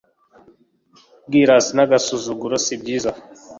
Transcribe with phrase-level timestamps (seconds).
[1.19, 3.11] ubwirasi n'agasuzuguro sibyiza